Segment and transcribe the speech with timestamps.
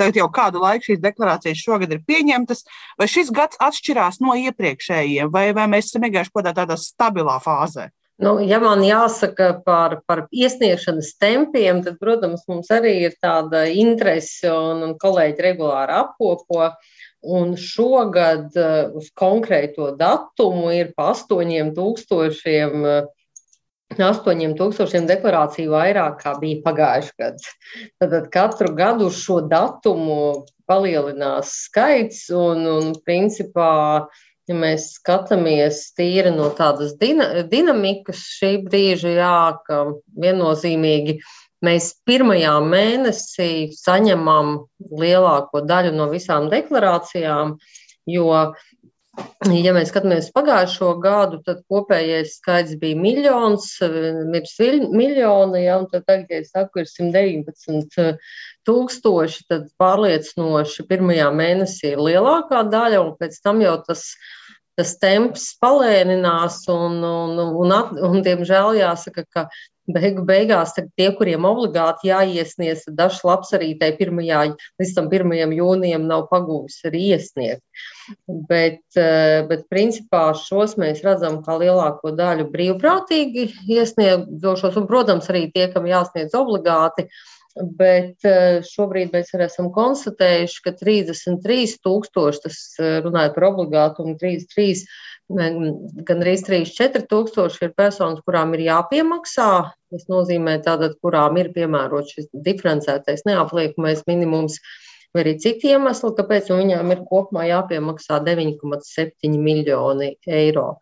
[0.00, 2.64] tagad jau kādu laiku šīs deklarācijas šogad ir pieņemtas,
[2.98, 7.38] vai šis gads atšķirās no iepriekšējiem, vai, vai mēs esam vienkārši kaut kādā tādā stabilā
[7.44, 7.90] fāzē?
[8.20, 14.50] Nu, ja man jāsaka par, par iesniegšanas tempiem, tad, protams, mums arī ir tāda interese
[14.52, 16.66] un, un kolēģi regulāri apkopo.
[17.20, 18.54] Un šogad
[18.96, 23.08] uz konkrēto datumu ir pa 8000
[23.98, 27.54] 8000 deklarāciju vairāk kā bija pagājušajā gadā.
[27.98, 34.06] Tad katru gadu uz šo datumu palielinās skaits, un, un principā,
[34.46, 39.36] ja mēs skatāmies tīri no tādas dina, dinamikas šī brīža, jā,
[39.66, 39.82] ka
[40.22, 41.18] viennozīmīgi
[41.66, 44.56] mēs pirmajā mēnesī saņemam
[45.02, 47.56] lielāko daļu no visām deklarācijām,
[48.08, 48.30] jo
[49.50, 53.70] Ja mēs skatāmies pagājušo gadu, tad kopējais skaits bija miljons,
[54.28, 58.18] mirs miljoni, ja, un tad tagad, ja es saku, ir 119
[58.68, 64.04] tūkstoši, tad pārliecinoši pirmajā mēnesī ir lielākā daļa, un pēc tam jau tas,
[64.80, 69.50] tas temps palēninās, un, un, un, un, un diemžēl jāsaka, ka
[69.94, 74.42] beigu beigās tie, kuriem obligāti jāiesniedz, dažs labs arī tai pirmajā,
[74.80, 75.54] līdz tam 1.
[75.56, 77.62] jūnijam nav pagūvis arī iesniegt.
[78.50, 85.48] Bet, eh, bet principā šos mēs redzam kā lielāko daļu brīvprātīgi iesniegdošos, un, protams, arī
[85.52, 87.08] tie, kam jāsniedz obligāti.
[87.60, 94.18] Bet eh, šobrīd mēs arī esam konstatējuši, ka 33,000, tas eh, runājot par obligātu, un
[94.20, 94.84] 33
[95.30, 99.50] gan arī 3-4 tūkstoši ir personas, kurām ir jāpiemaksā.
[99.90, 104.58] Tas nozīmē, tātad, kurām ir piemērots šis diferencētais neapliekamais minimums,
[105.14, 110.72] vai arī citi iemesli, kāpēc viņām ir kopumā jāpiemaksā 9,7 miljoni eiro.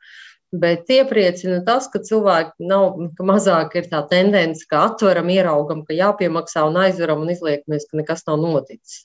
[0.48, 5.96] Bet iepriecina tas, ka cilvēki nav, ka mazāk ir tā tendence, ka atveram, ieraugam, ka
[5.96, 9.02] jāpiemaksā un aizveram un izliekamies, ka nekas nav noticis.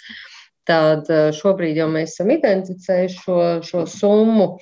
[0.64, 4.54] Tad eh, šobrīd jau mēs esam identificējuši šo, šo summu,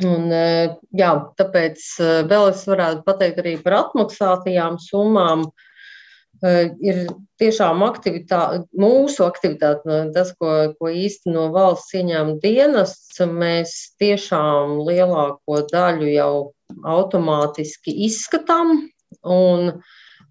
[0.00, 5.50] Un, eh, jā, tāpēc eh, vēl es varētu pateikt arī par atmaksātajām summām.
[6.42, 7.04] Ir
[7.42, 8.42] tiešām aktivitā,
[8.78, 16.34] mūsu aktivitāte, tas, ko, ko īsteno valsts ieņēmuma dienests, mēs tiešām lielāko daļu jau
[16.88, 18.86] automātiski izskatām.
[19.28, 19.74] Un,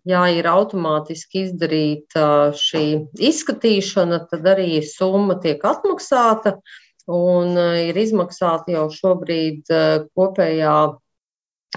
[0.10, 2.86] ja ir automātiski izdarīta šī
[3.30, 6.58] izskatīšana, tad arī summa tiek atmaksāta.
[6.58, 6.80] Uh,
[7.12, 10.76] un eh, ir izmaksāta jau šobrīd eh, kopējā,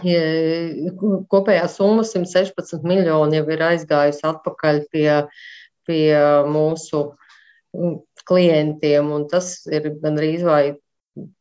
[0.02, 5.10] kopējā summa 116 miljoni jau ir aizgājusi atpakaļ pie,
[5.86, 6.08] pie
[6.50, 7.04] mūsu
[7.76, 10.74] mm, klientiem, un tas ir gandrīz vai,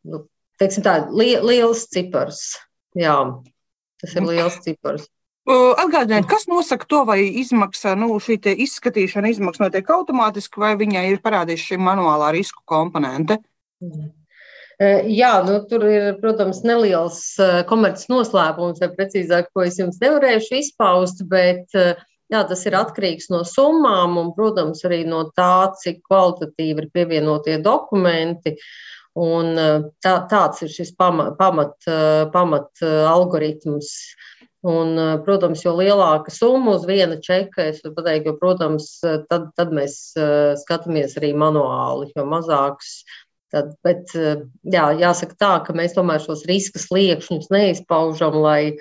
[0.06, 0.26] nu,
[0.62, 2.60] teiksim tā, li, liels cipars.
[2.94, 3.18] Jā,
[4.04, 5.10] tas ir liels cipars.
[5.44, 11.24] Atgādiniet, kas nosaka to, vai izmaksa, nu, šī izskatīšana izmaksa notiek automātiski, vai viņai ir
[11.26, 13.42] parādījusi šī manuālā risku komponente?
[14.84, 17.20] Jā, nu, tur ir, protams, neliels
[17.70, 23.44] komerces noslēpums, vai precīzāk, ko es jums nevarēšu izpaust, bet jā, tas ir atkarīgs no
[23.48, 28.58] summām un, protams, arī no tā, cik kvalitatīvi ir pievienotie dokumenti.
[29.20, 29.54] Un
[30.02, 31.76] tā, tāds ir šis pamat, pamat,
[32.34, 32.82] pamat
[33.14, 33.92] algoritms.
[34.64, 34.96] Un,
[35.26, 39.98] protams, jo lielāka summa uz viena čeka, es varu pateikt, jo, protams, tad, tad mēs
[40.64, 43.02] skatāmies arī manuāli, jo mazāks
[43.54, 44.42] Tad, bet, eh,
[44.74, 48.80] jā, jāsaka tā, ka mēs tomēr šos riska sliekšņus neizpaužam, lai,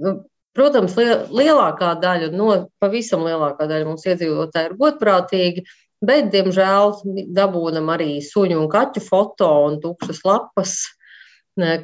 [0.00, 0.14] nu,
[0.56, 5.66] protams, lielākā daļa, no pavisam lielākā daļa mums iedzīvotāji ir godprātīgi,
[6.00, 6.96] bet, diemžēl,
[7.36, 10.78] dabūnam arī suņu un kaķu foto un tukšas lapas,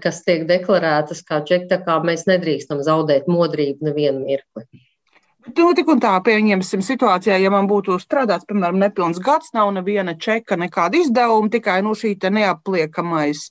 [0.00, 4.85] kas tiek deklarētas kā čeki, tā kā mēs nedrīkstam zaudēt modrību nevienu mirkli.
[5.46, 10.16] Nu, tik un tā, pieņemsim situācijā, ja man būtu strādāts, piemēram, nepilns gads, nav neviena
[10.18, 13.44] čeka, nekāda izdevuma, tikai nu, šī neapliekamais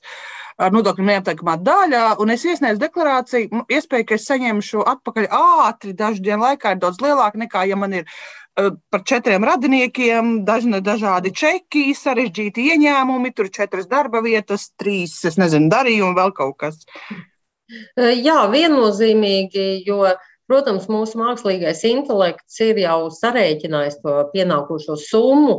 [0.60, 6.24] ar nodokļu neapliekamā daļa, un es iesniedzu deklarāciju, iespēja, ka es saņemšu atpakaļ ātri, dažu
[6.24, 11.32] dienu laikā ir daudz lielāka nekā, ja man ir uh, par četriem radiniekiem, dažna, dažādi
[11.36, 16.80] čeki, sarežģīti ieņēmumi, tur četras darba vietas, trīs, es nezinu, darījumi, vēl kaut kas.
[17.96, 20.04] Jā, viennozīmīgi, jo
[20.46, 25.56] Protams, mūsu mākslīgais intelekts ir jau sarēķinājis to pienākošo summu,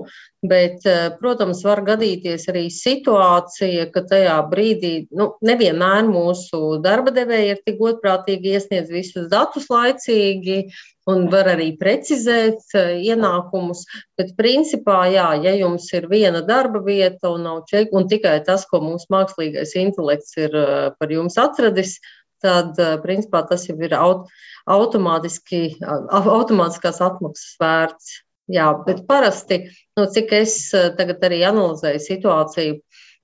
[0.47, 7.49] bet, eh, protams, var gadīties arī situācija, ka tajā brīdī nu, nevienmēr mūsu darba devēji
[7.51, 10.69] ir tik godprātīgi iesniedz visus datus laicīgi
[11.07, 13.83] un var arī precizēt eh, ienākumus.
[14.15, 18.79] Bet, principā, jā, ja jums ir viena darba vieta un čeka, un tikai tas, ko
[18.83, 21.97] mūsu mākslīgais intelekts ir eh, par jums atradis,
[22.43, 28.15] tad, principā, tas jau ir automātiski, automātiskās atmaksas vērts.
[28.47, 29.65] Jā, bet parasti,
[29.99, 32.77] nu, cik es tagad arī analizēju situāciju,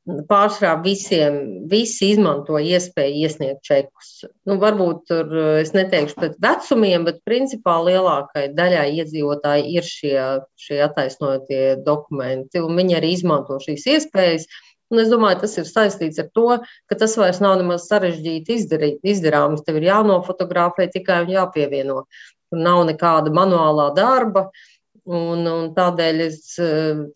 [0.04, 1.38] pārsvarā visiem,
[1.72, 4.10] visi izmanto iespēju iesniegt čekus.
[4.48, 5.32] Nu, varbūt tur
[5.62, 10.18] es neteikšu pēc vecumiem, bet principā lielākai daļai iedzīvotāji ir šie,
[10.60, 14.50] šie attaisnotie dokumenti, un viņi arī izmanto šīs iespējas.
[14.94, 16.60] Un es domāju, tas ir saistīts ar to,
[16.90, 19.64] ka tas vairs nav nemaz sarežģīti izdarīt, izdarāms.
[19.66, 22.04] Tev ir jānofotografē tikai un jāpievieno.
[22.54, 24.52] Tur nav nekāda manuālā darba.
[25.04, 26.38] Un, un tādēļ es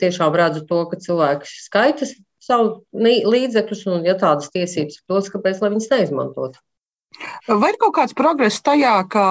[0.02, 5.62] tiešām redzu to, ka cilvēki skaitas savu līdzekļus, un, ja tādas tiesības ir dotas, kāpēc
[5.62, 6.60] lai viņas neizmantotu?
[7.48, 9.24] Vai ir kaut kāds progress tajā, ka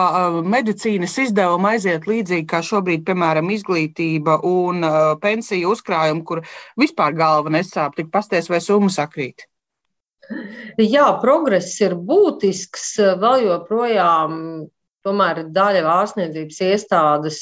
[0.42, 4.86] medicīnas izdevumi aiziet līdzīgi kā šobrīd, piemēram, izglītība un
[5.22, 6.42] pensiju uzkrājumi, kur
[6.80, 9.46] vispār galva nesāp, tik pasties vai summa sakrīt?
[10.80, 12.96] Jā, progress ir būtisks.
[13.20, 14.40] Vēl joprojām
[15.06, 17.38] tomēr daļa ārstniecības iestādes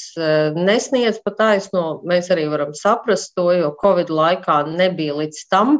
[0.53, 1.87] nesniedz pa taisno.
[2.05, 5.79] Mēs arī varam saprast to, jo Covid laikā nebija līdz tam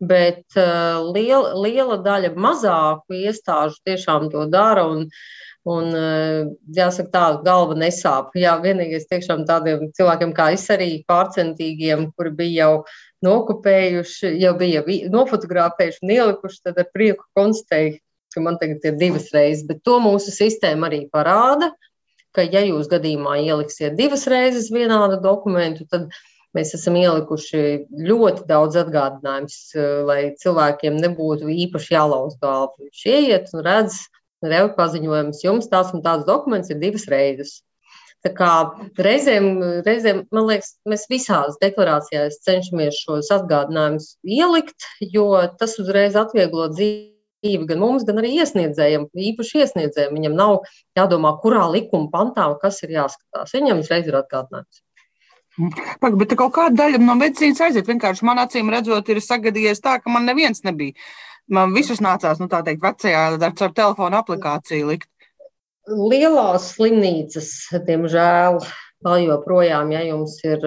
[0.00, 4.88] bet uh, liela, liela daļa mazāku iestāžu tiešām to dara.
[4.88, 5.10] Un,
[5.68, 8.30] Un, uh, jāsaka, tā galva nesāp.
[8.38, 12.70] Jā, vienīgais tiešām tādiem cilvēkiem kā es arī pārcentīgiem, kuri bija jau
[13.26, 17.98] nokopējuši, jau bija nofotografējuši un ielikuši, tad ar prieku konstatēju,
[18.32, 19.66] ka man tagad ir divas reizes.
[19.68, 21.72] Bet to mūsu sistēma arī parāda,
[22.36, 26.08] ka ja jūs gadījumā ieliksiet divas reizes vienādu dokumentu, tad
[26.56, 27.62] Mēs esam ielikuši
[28.08, 32.72] ļoti daudz atgādinājumus, eh, lai cilvēkiem nebūtu īpaši jālauz galva.
[32.80, 33.98] Viņš ieiet un redz,
[34.42, 37.58] revi paziņojums, jums tāds un tāds dokuments ir divas reizes.
[38.26, 38.52] Tā kā
[38.98, 45.28] reizēm, reizēm, man liekas, mēs visās deklarācijās cenšamies šos atgādinājumus ielikt, jo
[45.60, 50.18] tas uzreiz atvieglo dzīvi gan mums, gan arī iesniedzējiem, īpaši iesniedzējiem.
[50.18, 50.58] Viņam nav
[50.98, 53.54] jādomā, kurā likuma pantā kas ir jāskatās.
[53.54, 54.82] Viņam uzreiz ir atgādinājums.
[56.02, 57.88] Pak, bet kaut kāda daļa no medicīnas aiziet.
[57.88, 60.94] Vienkārši man acīm redzot, ir sagadījies tā, ka man neviens nebija.
[61.50, 65.08] Man visus nācās, nu tā teikt, vecajā ar telefonu aplikāciju likt.
[65.88, 67.50] Lielās slimnīcas,
[67.88, 68.60] diemžēl,
[69.06, 70.64] vēl joprojām, ja jums ir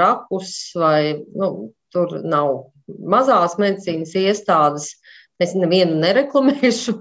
[0.00, 1.50] rakus vai nu,
[1.92, 4.94] tur nav mazās medicīnas iestādes,
[5.42, 6.92] Es nevienu nereklamēšu,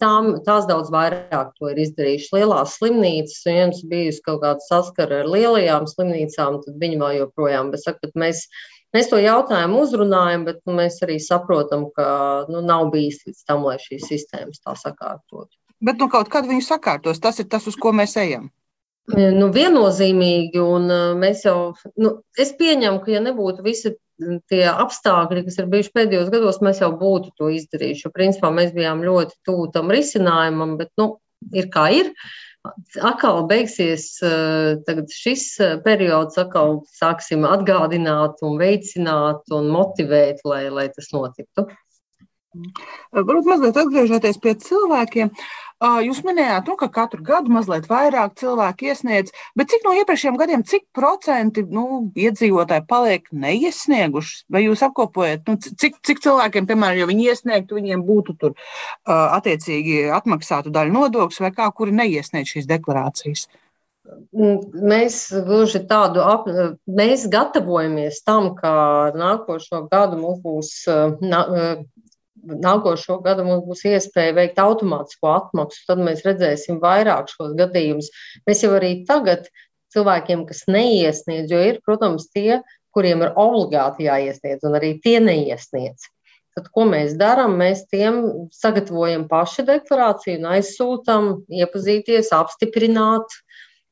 [0.00, 2.34] tām, tās daudz vairāk to ir izdarījušas.
[2.36, 7.70] Lielās slimnīcas, un jums bijusi kaut kāda saskara ar lielajām slimnīcām, tad viņi vēl joprojām.
[7.72, 8.44] Bet saka, mēs,
[8.96, 12.08] mēs to jautājumu uzrunājam, bet nu, mēs arī saprotam, ka
[12.52, 15.56] nu, nav bijis līdz tam, lai šīs sistēmas tā sakārtotu.
[15.84, 18.50] Bet nu, kaut kad viņi sakārtos, tas ir tas, uz ko mēs ejam.
[19.12, 20.88] Nu, viennozīmīgi, un
[21.20, 23.92] mēs jau, nu, es pieņemu, ka ja nebūtu visi
[24.48, 28.12] tie apstākļi, kas ir bijuši pēdējos gados, mēs jau būtu to izdarījuši.
[28.14, 31.18] Principā, mēs bijām ļoti tuvu tam risinājumam, bet, nu,
[31.52, 32.12] ir kā ir.
[33.04, 34.06] Atkal beigsies
[35.12, 35.46] šis
[35.84, 41.66] periods, atkal sāksim atgādināt, un veicināt un motivēt, lai, lai tas notiktu.
[43.12, 45.34] Varbūt mazliet atgriežoties pie cilvēkiem.
[45.82, 50.62] Jūs minējāt, nu, ka katru gadu mazliet vairāk cilvēku iesniedz, bet cik no iepriekšējiem gadiem,
[50.64, 54.44] cik procenti nu, iedzīvotāji paliek neiesnieguši?
[54.54, 58.54] Vai jūs apkopojat, nu, cik, cik cilvēkiem, piemēram, ja viņi iesniegtu, viņiem būtu tur
[59.04, 63.48] attiecīgi atmaksātu daļu nodokļus, vai kā, kuri neiesniedz šīs deklarācijas?
[64.84, 65.16] Mēs
[65.46, 66.44] gluži tādu, ap,
[66.86, 68.72] mēs gatavojamies tam, ka
[69.16, 70.72] nākošo gadu mums būs
[72.44, 78.10] nākošo gadu mums būs iespēja veikt automātisko atmaksu, tad mēs redzēsim vairāk šos gadījumus.
[78.48, 79.48] Mēs jau arī tagad
[79.94, 82.60] cilvēkiem, kas neiesniedz, jo ir, protams, tie,
[82.94, 86.10] kuriem ir obligāti jāiesniedz, un arī tie neiesniedz.
[86.54, 87.56] Tad, ko mēs darām?
[87.58, 88.20] Mēs tiem
[88.54, 93.40] sagatavojam paši deklarāciju un aizsūtām, iepazīties, apstiprināt.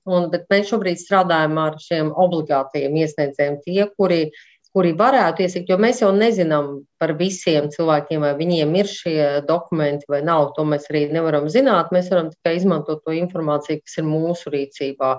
[0.03, 4.41] Un, bet mēs šobrīd strādājam ar šiem obligātajiem iesniedzējiem, tie, kuri uh,
[4.73, 6.69] kuri varētu iesniegt, jo mēs jau nezinām
[7.01, 10.53] par visiem cilvēkiem, vai viņiem ir šie dokumenti vai nav.
[10.57, 11.93] To mēs arī nevaram zināt.
[11.93, 15.15] Mēs varam tikai izmantot to informāciju, kas ir mūsu rīcībā.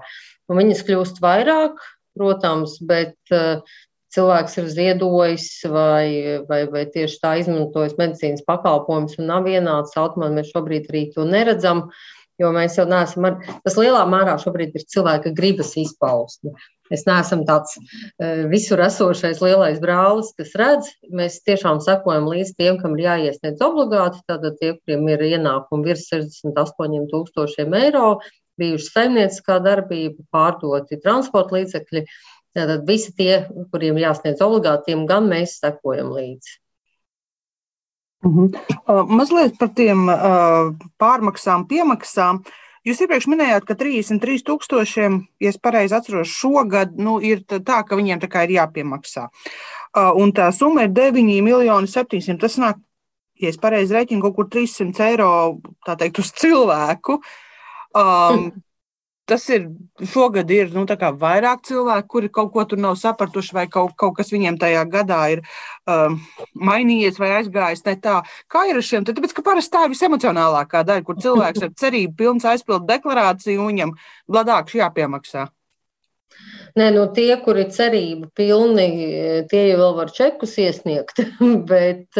[0.50, 1.78] Un viņas kļūst vairāk,
[2.18, 3.62] protams, bet uh,
[4.14, 6.08] cilvēks ir ziedojis vai,
[6.50, 10.36] vai, vai tieši tā izmantojis medicīnas pakalpojumus un nav vienāds automāts.
[10.38, 11.88] Mēs šobrīd arī to neredzam.
[12.44, 16.52] Jo mēs jau neesam, ar, tas lielā mērā šobrīd ir cilvēka gribas izpausme.
[16.92, 20.90] Mēs neesam tāds e, visur esošais lielais brālis, kas redz.
[21.16, 24.22] Mēs tiešām sekojam līdz tiem, kam ir jāiesniedz obligāti.
[24.30, 28.18] Tātad tie, kuriem ir ienākumi virs 68 tūkstošiem eiro,
[28.62, 32.06] bijuši saimnieciskā darbība, pārdoti transporta līdzekļi.
[32.54, 33.32] Tātad visi tie,
[33.72, 36.60] kuriem jāsniedz obligāti, tiem gan mēs sekojam līdzi.
[38.24, 38.50] Uh -huh.
[38.88, 42.44] uh, mazliet par tiem uh, pārmaksām, piemaksām.
[42.84, 47.96] Jūs iepriekš minējāt, ka 33 tūkstošiem, ja es pareizi atceros, šogad nu, ir tā, ka
[47.96, 49.30] viņiem tā kā ir jāpiemaksā.
[50.20, 52.38] Un tā summa ir 9 miljoni 700.
[52.42, 52.76] Tas nāk,
[53.40, 55.30] ja es pareizi reiķinu, kaut kur 300 eiro,
[55.86, 57.22] teikt, uz cilvēku.
[57.96, 58.52] Um,
[59.30, 59.68] tas ir
[60.14, 60.84] šogad ir nu,
[61.22, 65.22] vairāk cilvēku, kuri kaut ko tur nav sapratuši, vai kaut, kaut kas viņiem tajā gadā
[65.36, 65.44] ir
[65.88, 66.20] um,
[66.54, 68.20] mainījies vai aizgājis ne tā.
[68.52, 69.08] Kā ir ar šiem?
[69.08, 73.74] Tāpēc, ka parasti tā ir visemocionālākā daļa, kur cilvēks ar cerību pilns aizpild deklarāciju un
[73.74, 73.98] viņam
[74.32, 75.50] bladākš jāpiemaksā.
[76.74, 78.88] Nē, no tie, kuri cerību pilni,
[79.52, 81.22] tie jau vēl var čekus iesniegt,
[81.72, 82.18] bet,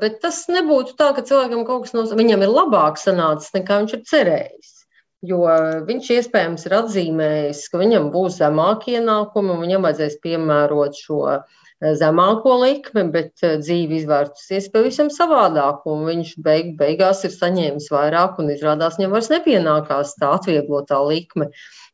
[0.00, 3.96] bet tas nebūtu tā, ka cilvēkam kaut kas no viņam ir labāk sanācis, nekā viņš
[3.98, 4.76] ir cerējis.
[5.20, 5.42] Jo
[5.84, 11.90] viņš iespējams ir atzīmējis, ka viņam būs zemāki ienākumi un viņam vajadzēs piemērot šo eh,
[12.00, 15.84] zemāko likmi, bet eh, dzīve izvērtusies pavisam savādāk.
[15.84, 21.50] Viņš beig, beigās ir saņēmis vairāk un izrādās viņam vairs nepienākās tā atvieglotā likme.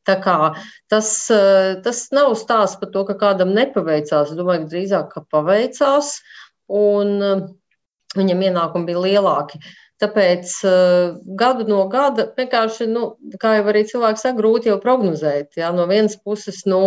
[0.06, 0.36] Tā kā
[0.86, 4.30] tas, eh, tas nav stāsts par to, ka kādam nepaveicās.
[4.30, 6.20] Es domāju, ka drīzāk ka paveicās
[6.70, 7.18] un
[8.14, 9.58] viņam ienākumi bija lielāki.
[9.58, 13.06] Uh, Tāpēc uh, gadu no gada vienkārši, nu,
[13.40, 15.56] kā jau arī cilvēks saka, grūti jau prognozēt.
[15.56, 15.70] Jā.
[15.72, 16.80] No vienas puses, nu,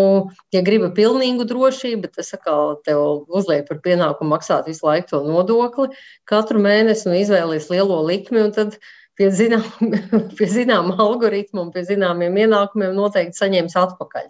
[0.54, 5.90] ja gribi pilnīgu drošību, tas atkal tev uzliek par pienākumu maksāt visu laiku to nodokli
[6.30, 8.46] katru mēnesi un izvēlies lielo likmi.
[8.54, 8.78] Tad
[9.18, 14.30] pie zinām algoritma un pie zināmiem ienākumiem noteikti saņems atpakaļ.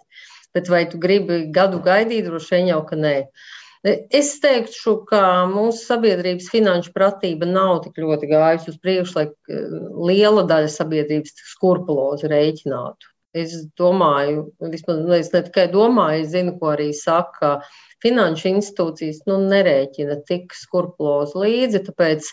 [0.56, 3.16] Bet vai tu gribi gadu gaidīt, droši vien jau ka nē.
[3.28, 9.24] Uh, Es teiktu, ka mūsu sabiedrības finanšu pratība nav tik ļoti gājusi uz priekšu, lai
[9.30, 9.78] eh,
[10.10, 13.08] liela daļa sabiedrības skrupulozi rēķinātu.
[13.40, 17.60] Es domāju, vismaz nu, es ne tikai domāju, es zinu, ko arī saka
[18.04, 22.28] finanšu institūcijas, nu, nerēķina tik skrupulozi līdzi, tāpēc,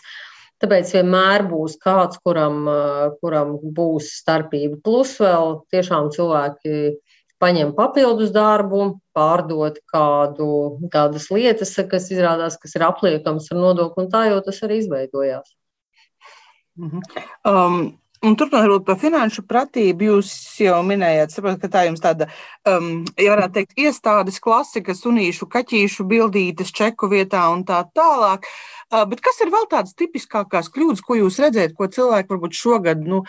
[0.60, 4.82] tāpēc vienmēr būs kāds, kuram, eh, kuram būs starpība.
[4.84, 6.98] Plus vēl tiešām cilvēki
[7.42, 10.48] paņem papildus darbu, pārdot kādu,
[10.92, 15.54] kādas lietas, kas izrādās, kas ir apliekams ar nodokli, un tā jau tas arī izveidojās.
[16.90, 17.00] -hmm.
[17.44, 22.26] um, Un turpinot par finanšu pratību, jūs jau minējāt, saprot, ka tā jums tāda,
[22.66, 28.50] um, ja varētu teikt, iestādes klasika, sunīšu, kaķīšu bildītes čeku vietā un tā tālāk.
[28.90, 33.06] Uh, bet kas ir vēl tādas tipiskākās kļūdas, ko jūs redzējat, ko cilvēki varbūt šogad
[33.06, 33.22] nu,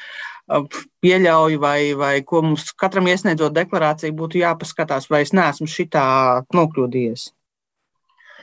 [1.05, 6.07] pieļauj, vai, vai ko mums katram iesniedzot deklarāciju būtu jāpaskatās, vai es neesmu šitā
[6.55, 7.29] nokļūdījies?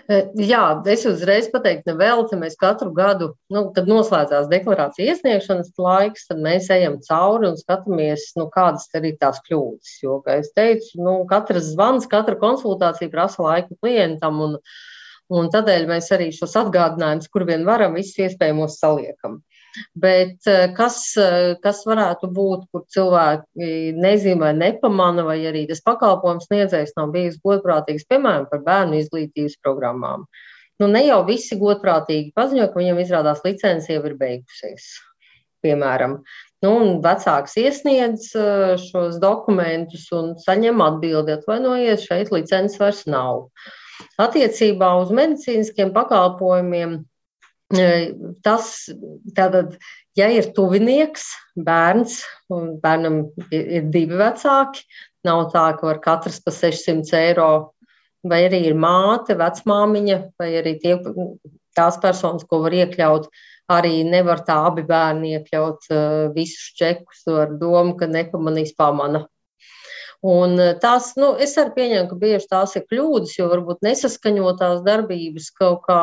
[0.07, 6.29] E, jā, es uzreiz pateiktu, nevelti mēs katru gadu, nu, kad noslēdzās deklarācija iesniegšanas laiks,
[6.29, 9.97] tad mēs ejam cauri un skatāmies, nu, kādas ir tās kļūdas.
[10.05, 14.57] Jo, kā es teicu, nu, katrs zvans, katra konsultācija prasa laiku klientam, un,
[15.35, 19.41] un tādēļ mēs arī šos atgādinājumus, kur vien varam, visus iespējamos saliekam.
[19.97, 25.83] Bet eh, kas, eh, kas varētu būt, kur cilvēki nezina vai nepamana, vai arī tas
[25.87, 30.27] pakalpojums sniedzējs nav bijis godprātīgs, piemēram, par bērnu izglītības programmām.
[30.81, 34.91] Nu, ne jau visi godprātīgi paziņo, ka viņam izrādās licence jau ir beigusies.
[35.65, 36.19] Piemēram,
[36.65, 36.73] nu,
[37.05, 43.49] vecāks iesniedz eh, šos dokumentus un saņem atbildi, atvainojiet, šeit licences vairs nav.
[44.21, 47.01] Attiecībā uz medicīniskiem pakalpojumiem
[48.47, 48.67] Tas
[49.35, 49.75] tātad,
[50.15, 51.25] ja ir tuvinieks,
[51.59, 52.21] bērns,
[52.55, 54.85] un bērnam ir divi vecāki,
[55.27, 57.51] nav tā, ka var katrs pa 600 eiro,
[58.23, 60.95] vai arī ir māte, vecmāmiņa, vai arī tie,
[61.75, 63.27] tās personas, ko var iekļaut,
[63.75, 65.91] arī nevar tā abi bērni iekļaut
[66.37, 69.27] visus čekus ar domu, ka nepamanīs pamana.
[70.25, 74.83] Un eh, tās, nu, es arī pieņemu, ka bieži tās ir kļūdas, jo varbūt nesaskaņotās
[74.87, 76.01] darbības kaut kā,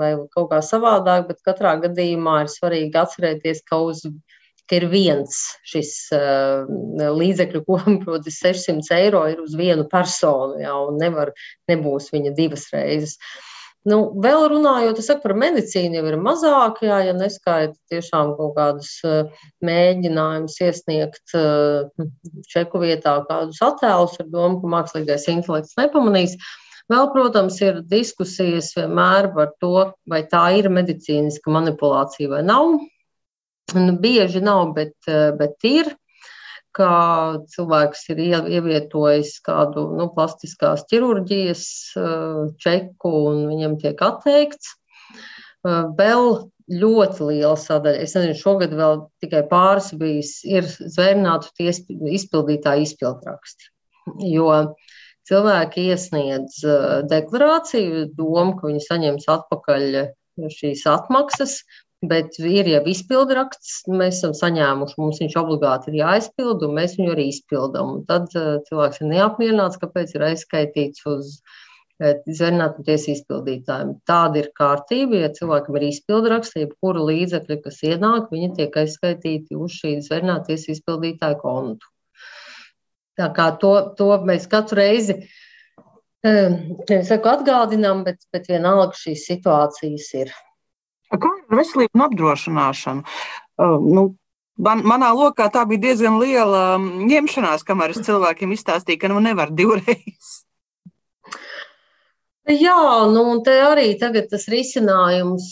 [0.00, 4.04] vai kaut kā savādāk, bet katrā gadījumā ir svarīgi atcerēties, ka, uz,
[4.68, 6.66] ka ir viens šis uh,
[7.14, 11.34] līdzekļu kopums, proti, 600 eiro ir uz vienu personu, jā, un nevar,
[11.70, 13.18] nebūs viņa divas reizes.
[13.18, 13.53] Uh,
[13.84, 19.28] Nu, vēl runājot par medicīnu, jau ir mazāk, jā, ja neskaita tiešām kaut kādus eh,
[19.60, 22.06] mēģinājumus iesniegt eh,
[22.48, 26.38] čeku vietā kādus attēlus ar domu, ka mākslīgais intelekts nepamanīs.
[26.88, 32.78] Vēl, protams, ir diskusijas vienmēr par to, vai tā ir medicīniska manipulācija vai nav.
[33.76, 35.92] Nu, bieži nav, bet, eh, bet ir
[36.74, 36.94] ka
[37.52, 41.66] cilvēks ir ievietojis kādu nu, plastiskās ķirurģijas
[42.00, 44.74] eh, čeku un viņam tiek atteikts.
[44.74, 46.26] Eh, vēl
[46.64, 53.70] ļoti liela sadaļa, es nezinu, šogad vēl tikai pāris bijis, ir zvērnātu izpildītāju izpildraksti.
[54.30, 54.50] Jo
[55.28, 59.88] cilvēki iesniedz eh, deklarāciju, domu, ka viņi saņems atpakaļ
[60.50, 61.60] šīs atmaksas,
[62.10, 67.12] Bet ir jau izpildraksts, mēs esam saņēmuši, mums viņš obligāti ir jāizpild, un mēs viņu
[67.14, 68.00] arī izpildām.
[68.08, 73.94] Tad uh, cilvēks ir neapmierināts, kāpēc ir aizskaitīts uz uh, zvērnātu tiesu izpildītājiem.
[74.10, 79.78] Tāda ir kārtība, ja cilvēkam ir izpildraksts, jebkura līdzekļa, kas ienāk, viņi tiek aizskaitīti uz
[79.78, 81.92] šī zvērnātu tiesu izpildītāju kontu.
[83.14, 86.58] Tā kā to, to mēs katru reizi uh,
[87.06, 90.34] saku, atgādinām, bet, bet vienalga šīs situācijas ir.
[91.20, 93.04] Kā ar veselību un apdrošināšanu?
[93.54, 94.06] Uh, nu,
[94.58, 99.22] man, manā lokā tā bija diezgan liela um, ņemšanās, kamēr es cilvēkiem izstāstīju, ka nu
[99.24, 100.44] nevar divreiz.
[102.44, 105.46] Jā, nu, un te arī tagad tas risinājums,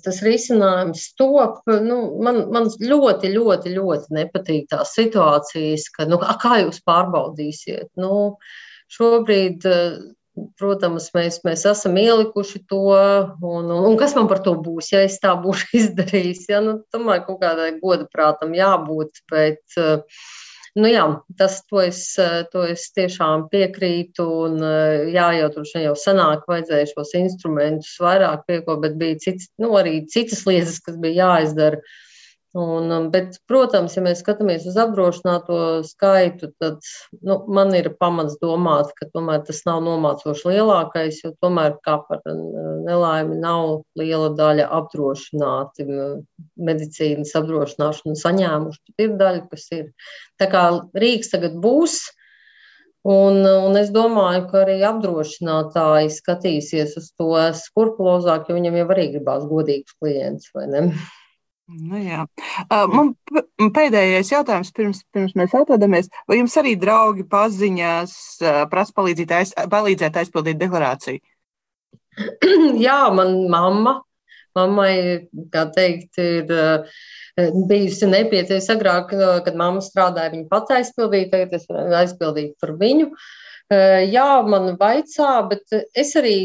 [0.00, 1.58] tas risinājums top.
[1.68, 7.90] Nu, man, man ļoti, ļoti, ļoti nepatīk tās situācijas, ka, nu, kā jūs pārbaudīsiet.
[8.00, 8.38] Nu,
[8.88, 9.68] šobrīd
[10.58, 15.04] Protams, mēs, mēs esam ielikuši to, un, un, un kas man par to būs, ja
[15.06, 16.44] es tā būšu izdarījis.
[16.50, 16.60] Ja?
[16.64, 19.78] Nu, tomēr kaut kādai godaprātam jābūt, bet
[20.78, 21.04] nu, jā,
[21.38, 22.02] tas, to es,
[22.52, 24.26] to es tiešām piekrītu.
[24.48, 24.58] Un,
[25.14, 30.02] jā, jau tur jau senāk vajadzēja šos instrumentus vairāk pieko, bet bija cits, nu, arī
[30.10, 31.82] citas lietas, kas bija jāizdara.
[32.56, 36.80] Un, um, bet, protams, ja mēs skatāmies uz apdrošināto skaitu, tad
[37.20, 42.22] nu, man ir pamats domāt, ka tomēr tas nav nomācoši lielākais, jo tomēr kā par
[42.24, 45.84] nelaimi nav liela daļa apdrošināti,
[46.70, 48.82] medicīnas apdrošināšanu saņēmuši.
[48.88, 49.92] Tad ir daļa, kas ir.
[50.40, 50.64] Tā kā
[50.96, 52.00] Rīgas tagad būs.
[53.08, 59.06] Un, un es domāju, ka arī apdrošinātāji skatīsies uz to skrupulozāk, jo viņam jau arī
[59.12, 59.46] gribās
[60.56, 60.82] vai ne?
[61.68, 62.22] Nu, jā.
[62.88, 63.12] Man
[63.76, 66.08] pēdējais jautājums, pirms, pirms mēs atvadamies.
[66.28, 68.14] Vai jums arī draugi paziņās
[68.72, 71.20] prasa palīdzēt, aiz, palīdzēt aizpildīt deklarāciju?
[72.86, 73.98] Jā, man mamma.
[74.56, 76.48] Mammai, kā teikt, ir
[77.68, 79.12] bijusi nepieciešama agrāk,
[79.46, 81.68] kad mamma strādāja, viņa pats aizpildīja, tagad es
[82.00, 83.10] aizpildīju par viņu.
[84.08, 86.38] Jā, man vaicā, bet es arī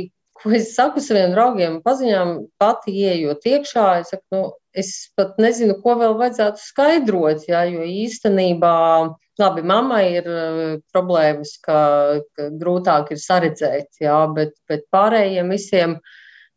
[0.43, 4.43] ko es saku saviem draugiem, paziņām, pati ieejot iekšā, es saku, nu,
[4.77, 8.73] es pat nezinu, ko vēl vajadzētu skaidrot, jā, jo īstenībā,
[9.41, 11.77] labi, mammai ir uh, problēmas, ka,
[12.37, 15.97] ka grūtāk ir saredzēt, jā, bet, bet pārējiem visiem,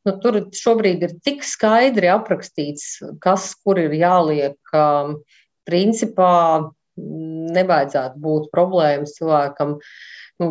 [0.07, 4.59] nu, tur šobrīd ir tik skaidri aprakstīts, kas kur ir jāliek,
[5.67, 6.35] principā
[7.55, 9.77] nevajadzētu būt problēmas cilvēkam.
[10.43, 10.51] Nu,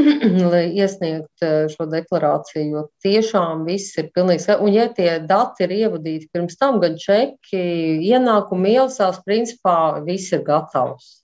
[0.52, 4.62] lai iesniegt eh, šo deklarāciju, jo tiešām viss ir pilnīgi skaidrs.
[4.62, 7.64] Un, ja tie dati ir ievadīti pirms tam, gan čeki,
[8.12, 11.23] ienākumi ielsās, principā viss ir gatavs.